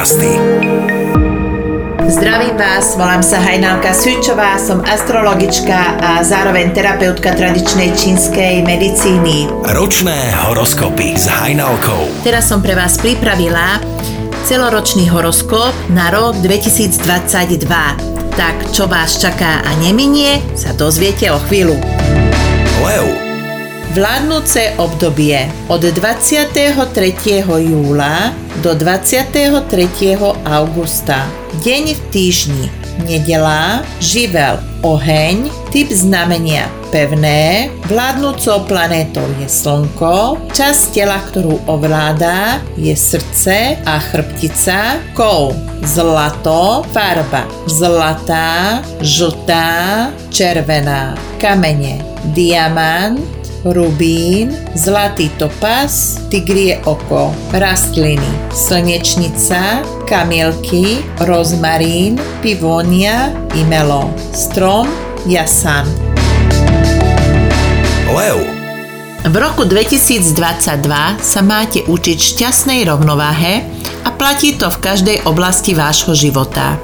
[0.00, 0.32] podcasty.
[2.08, 9.52] Zdravím vás, volám sa Hajnalka Sučová, som astrologička a zároveň terapeutka tradičnej čínskej medicíny.
[9.76, 12.24] Ročné horoskopy s Hajnalkou.
[12.24, 13.76] Teraz som pre vás pripravila
[14.48, 17.68] celoročný horoskop na rok 2022.
[18.40, 21.76] Tak čo vás čaká a neminie, sa dozviete o chvíľu.
[22.80, 23.29] Lev.
[23.90, 26.54] Vládnúce obdobie od 23.
[27.42, 28.30] júla
[28.62, 30.14] do 23.
[30.46, 31.26] augusta.
[31.58, 32.66] Deň v týždni.
[33.02, 42.94] Nedela, živel, oheň, typ znamenia pevné, vládnúcou planétou je Slnko, časť tela, ktorú ovládá, je
[42.94, 45.54] srdce a chrbtica, kov,
[45.86, 52.02] zlato, farba, zlatá, žltá, červená, kamene,
[52.34, 64.88] diamant, rubín, zlatý topaz, tigrie oko, rastliny, slnečnica, kamielky, rozmarín, pivónia, imelo, strom,
[65.28, 65.84] jasan.
[68.10, 68.40] Lev.
[69.20, 70.32] V roku 2022
[71.20, 73.68] sa máte učiť šťastnej rovnováhe
[74.00, 76.80] a platí to v každej oblasti vášho života.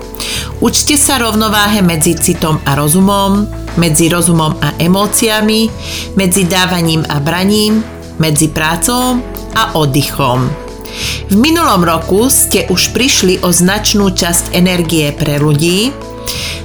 [0.61, 5.69] Učte sa rovnováhe medzi citom a rozumom, medzi rozumom a emóciami,
[6.17, 7.85] medzi dávaním a braním,
[8.17, 9.21] medzi prácou
[9.57, 10.49] a oddychom.
[11.29, 15.93] V minulom roku ste už prišli o značnú časť energie pre ľudí,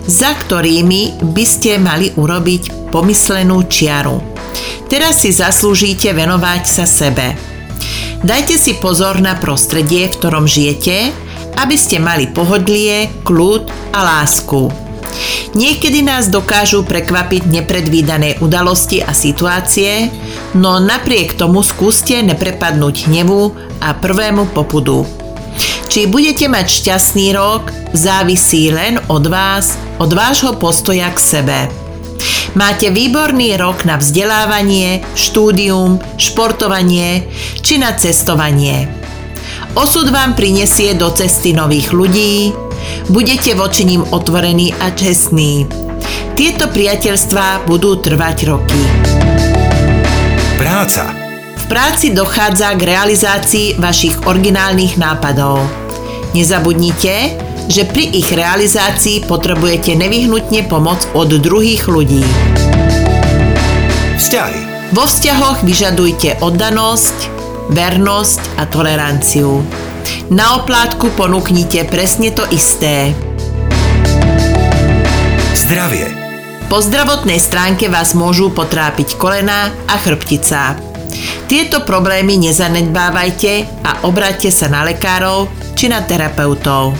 [0.07, 4.21] za ktorými by ste mali urobiť pomyslenú čiaru.
[4.87, 7.35] Teraz si zaslúžite venovať sa sebe.
[8.21, 11.09] Dajte si pozor na prostredie, v ktorom žijete,
[11.57, 14.90] aby ste mali pohodlie, kľud a lásku.
[15.51, 20.07] Niekedy nás dokážu prekvapiť nepredvídané udalosti a situácie,
[20.55, 23.51] no napriek tomu skúste neprepadnúť hnevu
[23.83, 25.03] a prvému popudu.
[25.91, 31.59] Či budete mať šťastný rok, závisí len od vás, od vášho postoja k sebe.
[32.55, 37.27] Máte výborný rok na vzdelávanie, štúdium, športovanie
[37.59, 38.87] či na cestovanie.
[39.75, 42.51] Osud vám prinesie do cesty nových ľudí,
[43.09, 45.67] budete voči ním otvorení a čestní.
[46.37, 48.81] Tieto priateľstvá budú trvať roky.
[50.57, 51.11] Práca.
[51.57, 55.63] V práci dochádza k realizácii vašich originálnych nápadov.
[56.31, 57.37] Nezabudnite,
[57.67, 62.23] že pri ich realizácii potrebujete nevyhnutne pomoc od druhých ľudí.
[64.19, 64.59] Vzťahy.
[64.91, 67.17] Vo vzťahoch vyžadujte oddanosť,
[67.71, 69.63] vernosť a toleranciu.
[70.31, 73.11] Na oplátku ponúknite presne to isté.
[75.55, 76.07] Zdravie.
[76.71, 80.79] Po zdravotnej stránke vás môžu potrápiť kolena a chrbtica.
[81.51, 86.95] Tieto problémy nezanedbávajte a obráťte sa na lekárov či na terapeutov.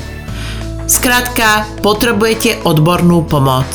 [0.91, 3.71] Skrátka, potrebujete odbornú pomoc.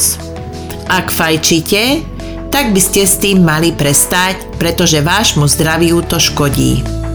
[0.85, 2.05] Ak fajčíte,
[2.53, 7.06] tak by ste s tým mali prestať, pretože vášmu zdraviu to škodí.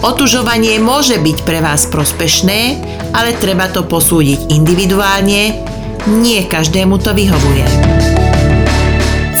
[0.00, 2.80] Otužovanie môže byť pre vás prospešné,
[3.12, 5.60] ale treba to posúdiť individuálne,
[6.08, 7.68] nie každému to vyhovuje.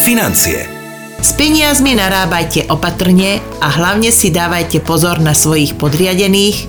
[0.04, 0.68] Financie.
[1.20, 6.68] S peniazmi narábajte opatrne a hlavne si dávajte pozor na svojich podriadených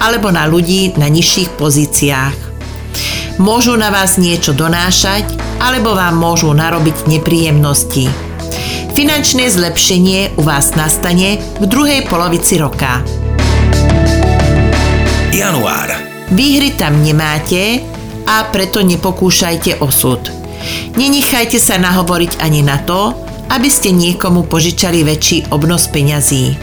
[0.00, 2.36] alebo na ľudí na nižších pozíciách.
[3.36, 5.28] Môžu na vás niečo donášať
[5.60, 8.08] alebo vám môžu narobiť nepríjemnosti.
[8.96, 13.04] Finančné zlepšenie u vás nastane v druhej polovici roka.
[15.36, 15.92] Január.
[16.32, 17.84] Výhry tam nemáte
[18.24, 20.32] a preto nepokúšajte osud.
[20.96, 23.12] Nenechajte sa nahovoriť ani na to,
[23.52, 26.56] aby ste niekomu požičali väčší obnos peňazí.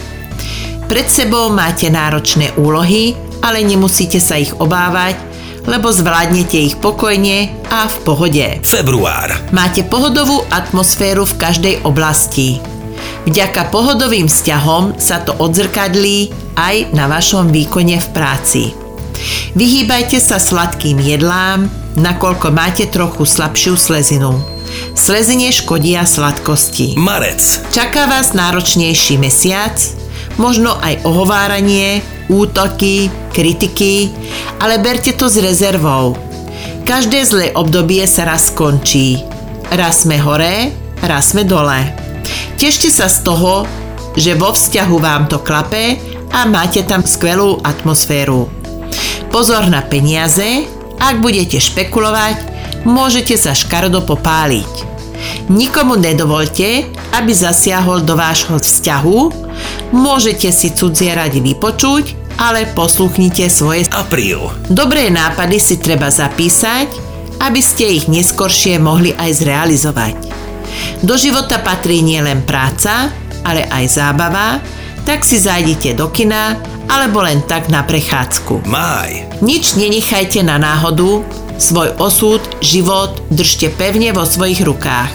[0.90, 3.14] Pred sebou máte náročné úlohy,
[3.46, 5.22] ale nemusíte sa ich obávať,
[5.70, 8.58] lebo zvládnete ich pokojne a v pohode.
[8.66, 9.54] Február.
[9.54, 12.73] Máte pohodovú atmosféru v každej oblasti.
[13.24, 18.64] Vďaka pohodovým vzťahom sa to odzrkadlí aj na vašom výkone v práci.
[19.56, 24.36] Vyhýbajte sa sladkým jedlám, nakoľko máte trochu slabšiu slezinu.
[24.98, 27.00] Slezine škodia sladkosti.
[27.00, 27.40] Marec.
[27.72, 29.78] Čaká vás náročnejší mesiac,
[30.36, 34.12] možno aj ohováranie, útoky, kritiky,
[34.60, 36.18] ale berte to s rezervou.
[36.84, 39.24] Každé zlé obdobie sa raz skončí.
[39.72, 42.03] Raz sme hore, raz sme dole.
[42.64, 43.68] Tešte sa z toho,
[44.16, 46.00] že vo vzťahu vám to klape
[46.32, 48.48] a máte tam skvelú atmosféru.
[49.28, 50.64] Pozor na peniaze,
[50.96, 52.40] ak budete špekulovať,
[52.88, 54.72] môžete sa škarodo popáliť.
[55.52, 59.20] Nikomu nedovolte, aby zasiahol do vášho vzťahu,
[59.92, 64.40] môžete si cudzie radi vypočuť ale posluchnite svoje Apríl.
[64.72, 66.88] Dobré nápady si treba zapísať,
[67.44, 70.43] aby ste ich neskoršie mohli aj zrealizovať.
[71.04, 73.12] Do života patrí nielen práca,
[73.44, 74.64] ale aj zábava,
[75.04, 76.56] tak si zajdite do kina
[76.88, 78.64] alebo len tak na prechádzku.
[78.64, 79.28] Máj.
[79.44, 81.28] Nič nenechajte na náhodu,
[81.60, 85.12] svoj osud, život držte pevne vo svojich rukách.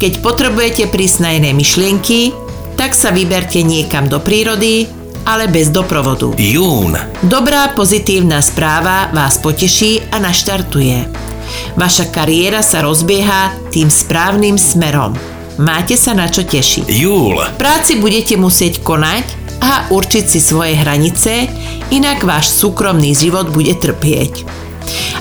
[0.00, 2.32] Keď potrebujete prísť na iné myšlienky,
[2.80, 4.88] tak sa vyberte niekam do prírody,
[5.28, 6.32] ale bez doprovodu.
[6.40, 6.96] Jún.
[7.20, 11.29] Dobrá pozitívna správa vás poteší a naštartuje.
[11.78, 15.14] Vaša kariéra sa rozbieha tým správnym smerom.
[15.60, 16.88] Máte sa na čo tešiť.
[16.88, 17.36] Júl.
[17.60, 19.24] Práci budete musieť konať
[19.60, 21.46] a určiť si svoje hranice,
[21.92, 24.48] inak váš súkromný život bude trpieť.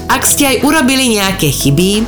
[0.08, 2.08] Ak ste aj urobili nejaké chyby,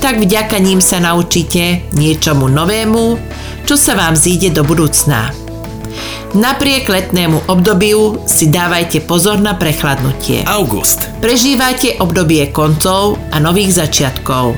[0.00, 3.20] tak vďaka ním sa naučíte niečomu novému,
[3.68, 5.45] čo sa vám zíde do budúcna.
[6.36, 10.44] Napriek letnému obdobiu si dávajte pozor na prechladnutie.
[10.44, 11.08] August.
[11.24, 14.52] Prežívate obdobie koncov a nových začiatkov.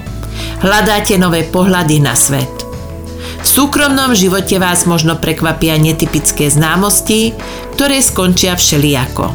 [0.58, 2.50] Hľadáte nové pohľady na svet.
[3.38, 7.38] V súkromnom živote vás možno prekvapia netypické známosti,
[7.78, 9.30] ktoré skončia všelijako.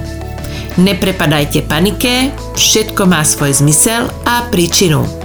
[0.83, 5.22] Neprepadajte panike, všetko má svoj zmysel a príčinu.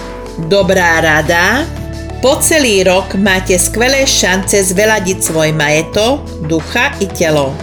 [0.51, 1.78] Dobrá rada,
[2.19, 7.55] po celý rok máte skvelé šance zveladiť svoj majetok, ducha i telo.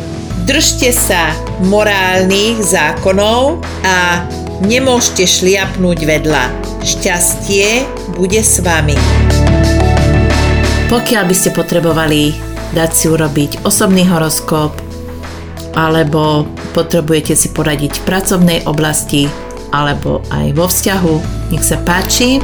[0.48, 1.36] Držte sa
[1.66, 4.24] morálnych zákonov a
[4.64, 6.44] nemôžete šliapnúť vedľa.
[6.86, 7.84] Šťastie
[8.16, 8.96] bude s vami.
[10.88, 12.32] Pokiaľ by ste potrebovali
[12.72, 14.72] dať si urobiť osobný horoskop
[15.76, 19.28] alebo potrebujete si poradiť v pracovnej oblasti
[19.76, 21.16] alebo aj vo vzťahu.
[21.52, 22.40] Nech sa páči.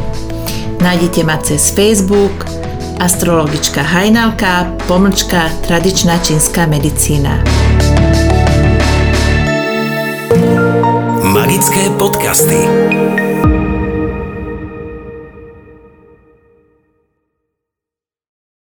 [0.81, 2.45] Nájdete ma cez Facebook
[2.97, 7.37] astrologička Hajnalka, pomlčka tradičná čínska medicína.
[11.21, 12.65] Magické podcasty.